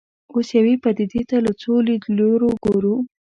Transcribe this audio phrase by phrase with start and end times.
[0.33, 2.95] اوس یوې پدیدې ته له څو لیدلوریو ګورو.